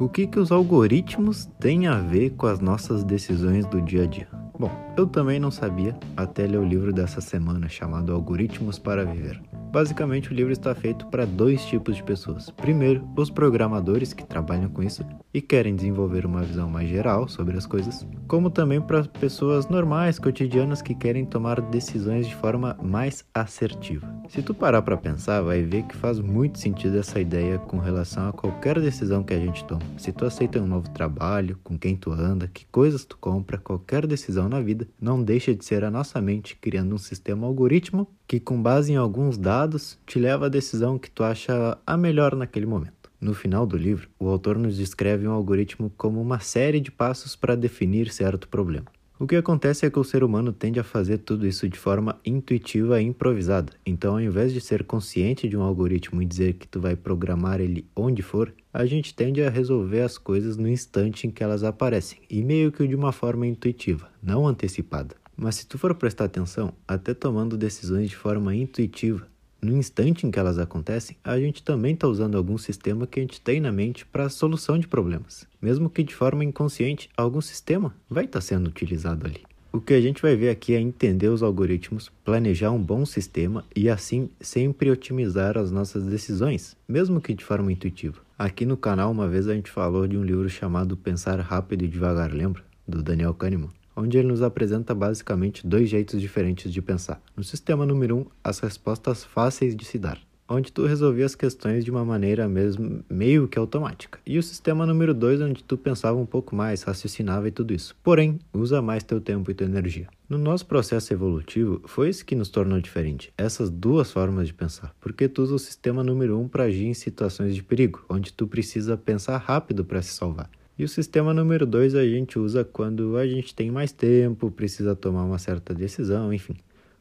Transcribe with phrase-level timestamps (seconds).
[0.00, 4.06] O que, que os algoritmos têm a ver com as nossas decisões do dia a
[4.06, 4.26] dia?
[4.58, 9.38] Bom, eu também não sabia até ler o livro dessa semana chamado Algoritmos para Viver.
[9.70, 12.50] Basicamente, o livro está feito para dois tipos de pessoas.
[12.50, 17.56] Primeiro, os programadores que trabalham com isso e querem desenvolver uma visão mais geral sobre
[17.56, 23.24] as coisas, como também para pessoas normais, cotidianas que querem tomar decisões de forma mais
[23.32, 24.12] assertiva.
[24.28, 28.28] Se tu parar para pensar, vai ver que faz muito sentido essa ideia com relação
[28.28, 29.82] a qualquer decisão que a gente toma.
[29.96, 34.06] Se tu aceita um novo trabalho, com quem tu anda, que coisas tu compra, qualquer
[34.06, 38.38] decisão na vida, não deixa de ser a nossa mente criando um sistema algoritmo que,
[38.38, 39.59] com base em alguns dados,
[40.06, 43.10] te leva à decisão que tu acha a melhor naquele momento.
[43.20, 47.36] No final do livro, o autor nos descreve um algoritmo como uma série de passos
[47.36, 48.86] para definir certo problema.
[49.18, 52.18] O que acontece é que o ser humano tende a fazer tudo isso de forma
[52.24, 53.70] intuitiva e improvisada.
[53.84, 57.60] Então, ao invés de ser consciente de um algoritmo e dizer que tu vai programar
[57.60, 61.62] ele onde for, a gente tende a resolver as coisas no instante em que elas
[61.62, 65.14] aparecem, e meio que de uma forma intuitiva, não antecipada.
[65.36, 69.26] Mas se tu for prestar atenção, até tomando decisões de forma intuitiva,
[69.62, 73.22] no instante em que elas acontecem, a gente também está usando algum sistema que a
[73.22, 75.46] gente tem na mente para a solução de problemas.
[75.60, 79.42] Mesmo que de forma inconsciente, algum sistema vai estar tá sendo utilizado ali.
[79.72, 83.64] O que a gente vai ver aqui é entender os algoritmos, planejar um bom sistema
[83.76, 88.20] e assim sempre otimizar as nossas decisões, mesmo que de forma intuitiva.
[88.36, 91.88] Aqui no canal, uma vez a gente falou de um livro chamado Pensar Rápido e
[91.88, 92.64] Devagar, lembra?
[92.88, 97.20] Do Daniel Kahneman onde ele nos apresenta basicamente dois jeitos diferentes de pensar.
[97.36, 101.36] No sistema número 1, um, as respostas fáceis de se dar, onde tu resolvia as
[101.36, 104.18] questões de uma maneira mesmo meio que automática.
[104.26, 107.96] E o sistema número 2, onde tu pensava um pouco mais, raciocinava e tudo isso.
[108.02, 110.08] Porém, usa mais teu tempo e tua energia.
[110.28, 114.94] No nosso processo evolutivo, foi isso que nos tornou diferente, essas duas formas de pensar,
[115.00, 118.32] porque tu usa o sistema número 1 um para agir em situações de perigo, onde
[118.32, 120.48] tu precisa pensar rápido para se salvar.
[120.80, 124.96] E o sistema número 2 a gente usa quando a gente tem mais tempo, precisa
[124.96, 126.56] tomar uma certa decisão, enfim.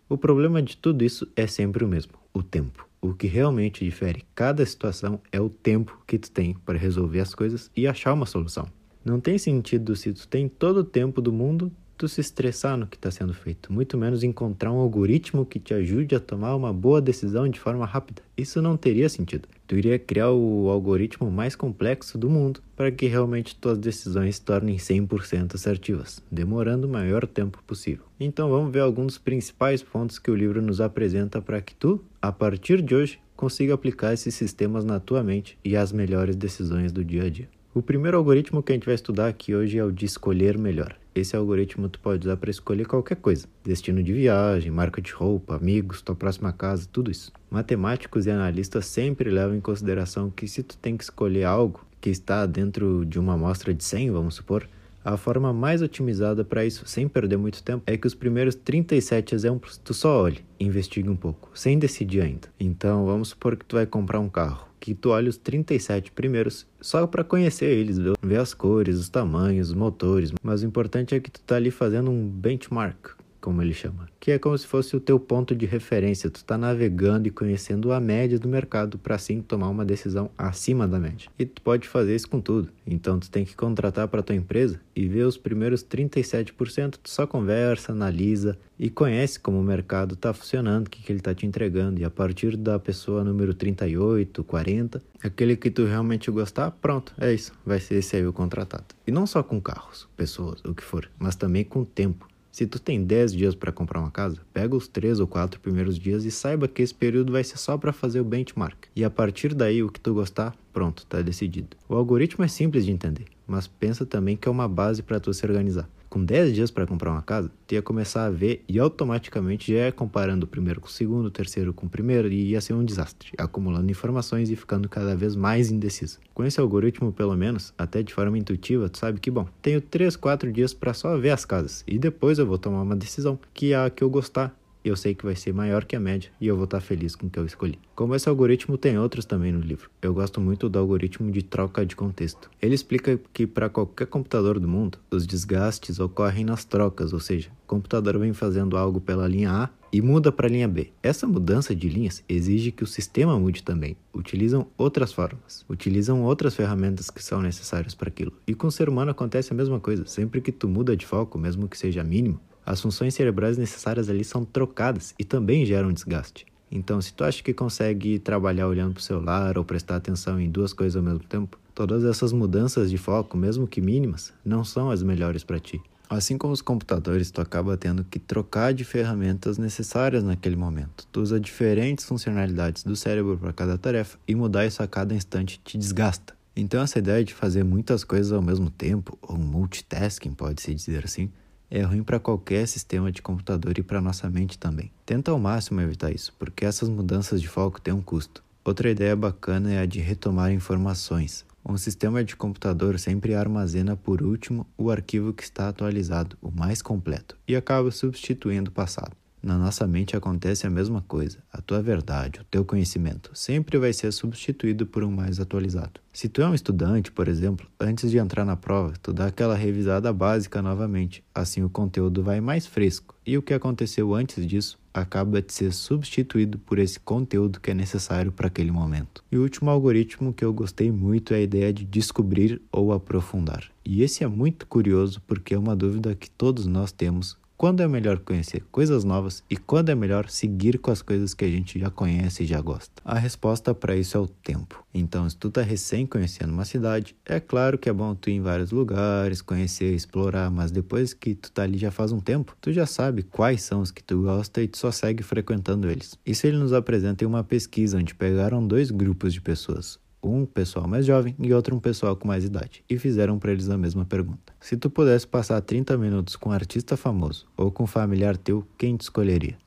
[0.10, 2.86] O problema de tudo isso é sempre o mesmo, o tempo.
[3.02, 7.34] O que realmente difere cada situação é o tempo que tu tem para resolver as
[7.34, 8.68] coisas e achar uma solução.
[9.06, 12.88] Não tem sentido se tu tem todo o tempo do mundo tu se estressar no
[12.88, 16.72] que está sendo feito, muito menos encontrar um algoritmo que te ajude a tomar uma
[16.72, 18.22] boa decisão de forma rápida.
[18.38, 19.50] Isso não teria sentido.
[19.68, 24.42] Tu iria criar o algoritmo mais complexo do mundo para que realmente tuas decisões se
[24.42, 28.06] tornem 100% assertivas, demorando o maior tempo possível.
[28.18, 32.02] Então vamos ver alguns dos principais pontos que o livro nos apresenta para que tu,
[32.22, 36.94] a partir de hoje, consiga aplicar esses sistemas na tua mente e as melhores decisões
[36.94, 37.50] do dia a dia.
[37.74, 40.96] O primeiro algoritmo que a gente vai estudar aqui hoje é o de escolher melhor.
[41.20, 45.58] Esse algoritmo tu pode usar para escolher qualquer coisa: destino de viagem, marca de roupa,
[45.58, 47.32] amigos, tua próxima casa, tudo isso.
[47.52, 52.10] Matemáticos e analistas sempre levam em consideração que se tu tem que escolher algo que
[52.10, 54.68] está dentro de uma amostra de 100, vamos supor,
[55.04, 59.34] a forma mais otimizada para isso, sem perder muito tempo, é que os primeiros 37
[59.34, 62.48] exemplos tu só olhe, investigue um pouco, sem decidir ainda.
[62.60, 66.66] Então, vamos supor que tu vai comprar um carro que tu olha os 37 primeiros
[66.80, 71.20] só para conhecer eles, ver as cores, os tamanhos, os motores, mas o importante é
[71.20, 74.96] que tu tá ali fazendo um benchmark, como ele chama, que é como se fosse
[74.96, 76.30] o teu ponto de referência.
[76.30, 80.88] Tu está navegando e conhecendo a média do mercado para assim tomar uma decisão acima
[80.88, 81.30] da média.
[81.38, 82.70] E tu pode fazer isso com tudo.
[82.86, 87.26] Então tu tem que contratar para tua empresa e ver os primeiros 37%, tu só
[87.26, 91.46] conversa, analisa e conhece como o mercado está funcionando, o que, que ele está te
[91.46, 92.00] entregando.
[92.00, 97.34] E a partir da pessoa número 38, 40, aquele que tu realmente gostar, pronto, é
[97.34, 98.86] isso, vai ser esse aí o contratado.
[99.06, 102.29] E não só com carros, pessoas, o que for, mas também com tempo.
[102.52, 106.00] Se tu tem 10 dias para comprar uma casa, pega os 3 ou 4 primeiros
[106.00, 108.88] dias e saiba que esse período vai ser só para fazer o benchmark.
[108.96, 111.78] E a partir daí, o que tu gostar, pronto, está decidido.
[111.88, 115.34] O algoritmo é simples de entender, mas pensa também que é uma base para tu
[115.34, 118.80] se organizar com 10 dias para comprar uma casa, tu ia começar a ver e
[118.80, 122.50] automaticamente já ia comparando o primeiro com o segundo, o terceiro com o primeiro e
[122.50, 126.20] ia ser um desastre, acumulando informações e ficando cada vez mais indeciso.
[126.34, 130.16] Com esse algoritmo, pelo menos, até de forma intuitiva, tu sabe que, bom, tenho 3,
[130.16, 133.74] 4 dias para só ver as casas e depois eu vou tomar uma decisão que
[133.74, 134.58] é a que eu gostar
[134.90, 137.28] eu sei que vai ser maior que a média e eu vou estar feliz com
[137.28, 137.80] o que eu escolhi.
[137.96, 141.86] Como esse algoritmo tem outros também no livro, eu gosto muito do algoritmo de troca
[141.86, 142.50] de contexto.
[142.62, 147.50] Ele explica que para qualquer computador do mundo, os desgastes ocorrem nas trocas, ou seja,
[147.64, 150.92] o computador vem fazendo algo pela linha A e muda para a linha B.
[151.02, 153.98] Essa mudança de linhas exige que o sistema mude também.
[154.14, 158.34] Utilizam outras formas, utilizam outras ferramentas que são necessárias para aquilo.
[158.48, 160.06] E com o ser humano acontece a mesma coisa.
[160.06, 164.24] Sempre que tu muda de foco, mesmo que seja mínimo, as funções cerebrais necessárias ali
[164.24, 166.46] são trocadas e também geram desgaste.
[166.72, 170.50] Então, se tu acha que consegue trabalhar olhando para o celular ou prestar atenção em
[170.50, 174.92] duas coisas ao mesmo tempo, Todas essas mudanças de foco, mesmo que mínimas, não são
[174.92, 175.82] as melhores para ti.
[176.10, 181.08] Assim como os computadores, tu acaba tendo que trocar de ferramentas necessárias naquele momento.
[181.10, 185.62] Tu usa diferentes funcionalidades do cérebro para cada tarefa e mudar isso a cada instante
[185.64, 186.36] te desgasta.
[186.54, 191.32] Então essa ideia de fazer muitas coisas ao mesmo tempo, ou multitasking, pode-se dizer assim,
[191.70, 194.92] é ruim para qualquer sistema de computador e para nossa mente também.
[195.06, 198.44] Tenta ao máximo evitar isso, porque essas mudanças de foco têm um custo.
[198.64, 201.46] Outra ideia bacana é a de retomar informações.
[201.66, 206.82] Um sistema de computador sempre armazena por último o arquivo que está atualizado, o mais
[206.82, 209.16] completo, e acaba substituindo o passado.
[209.42, 211.38] Na nossa mente acontece a mesma coisa.
[211.52, 216.02] A tua verdade, o teu conhecimento, sempre vai ser substituído por um mais atualizado.
[216.12, 219.56] Se tu é um estudante, por exemplo, antes de entrar na prova, tu dá aquela
[219.56, 221.24] revisada básica novamente.
[221.34, 223.16] Assim o conteúdo vai mais fresco.
[223.26, 227.74] E o que aconteceu antes disso acaba de ser substituído por esse conteúdo que é
[227.74, 229.24] necessário para aquele momento.
[229.32, 233.64] E o último algoritmo que eu gostei muito é a ideia de descobrir ou aprofundar.
[233.86, 237.88] E esse é muito curioso porque é uma dúvida que todos nós temos quando é
[237.90, 241.78] melhor conhecer coisas novas e quando é melhor seguir com as coisas que a gente
[241.78, 242.94] já conhece e já gosta?
[243.04, 244.82] A resposta para isso é o tempo.
[244.94, 248.36] Então, se tu tá recém conhecendo uma cidade, é claro que é bom tu ir
[248.36, 252.56] em vários lugares, conhecer, explorar, mas depois que tu tá ali já faz um tempo,
[252.62, 256.18] tu já sabe quais são os que tu gosta e tu só segue frequentando eles.
[256.26, 260.88] Isso ele nos apresenta em uma pesquisa onde pegaram dois grupos de pessoas, um pessoal
[260.88, 264.06] mais jovem e outro um pessoal com mais idade, e fizeram para eles a mesma
[264.06, 264.54] pergunta.
[264.60, 268.66] Se tu pudesse passar 30 minutos com um artista famoso ou com um familiar teu,
[268.78, 269.58] quem te escolheria?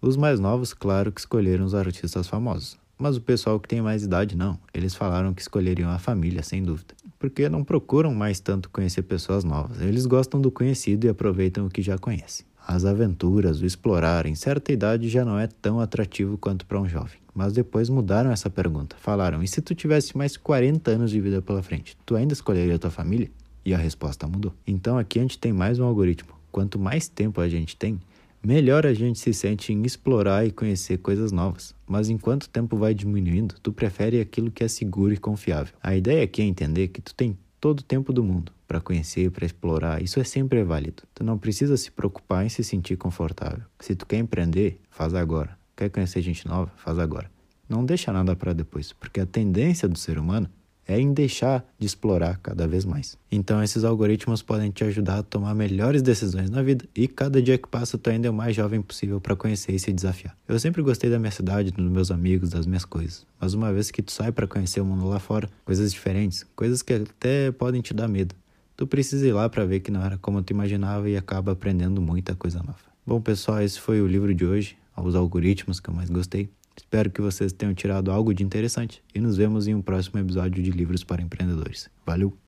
[0.00, 4.02] Os mais novos, claro que escolheram os artistas famosos, mas o pessoal que tem mais
[4.02, 4.58] idade não.
[4.72, 9.44] Eles falaram que escolheriam a família, sem dúvida, porque não procuram mais tanto conhecer pessoas
[9.44, 9.80] novas.
[9.80, 12.46] Eles gostam do conhecido e aproveitam o que já conhecem.
[12.66, 16.88] As aventuras, o explorar em certa idade já não é tão atrativo quanto para um
[16.88, 17.18] jovem.
[17.34, 18.96] Mas depois mudaram essa pergunta.
[19.00, 22.78] Falaram: e se tu tivesse mais 40 anos de vida pela frente, tu ainda escolheria
[22.78, 23.30] tua família?
[23.64, 24.52] E a resposta mudou.
[24.66, 26.32] Então aqui a gente tem mais um algoritmo.
[26.50, 27.98] Quanto mais tempo a gente tem,
[28.44, 31.74] melhor a gente se sente em explorar e conhecer coisas novas.
[31.86, 35.74] Mas enquanto o tempo vai diminuindo, tu prefere aquilo que é seguro e confiável.
[35.82, 39.30] A ideia aqui é entender que tu tem todo o tempo do mundo para conhecer,
[39.30, 40.02] para explorar.
[40.02, 41.04] Isso é sempre válido.
[41.14, 43.62] Tu não precisa se preocupar em se sentir confortável.
[43.78, 45.56] Se tu quer empreender, faz agora.
[45.76, 46.72] Quer conhecer gente nova?
[46.76, 47.30] Faz agora.
[47.68, 50.50] Não deixa nada para depois, porque a tendência do ser humano
[50.92, 53.16] é em deixar de explorar cada vez mais.
[53.30, 57.58] Então esses algoritmos podem te ajudar a tomar melhores decisões na vida e cada dia
[57.58, 60.36] que passa tu ainda é o mais jovem possível para conhecer e se desafiar.
[60.46, 63.90] Eu sempre gostei da minha cidade, dos meus amigos, das minhas coisas, mas uma vez
[63.90, 67.80] que tu sai para conhecer o mundo lá fora, coisas diferentes, coisas que até podem
[67.80, 68.34] te dar medo,
[68.76, 72.00] tu precisa ir lá para ver que não era como tu imaginava e acaba aprendendo
[72.00, 72.92] muita coisa nova.
[73.06, 76.50] Bom, pessoal, esse foi o livro de hoje aos algoritmos que eu mais gostei.
[76.76, 80.62] Espero que vocês tenham tirado algo de interessante e nos vemos em um próximo episódio
[80.62, 81.90] de Livros para Empreendedores.
[82.06, 82.36] Valeu!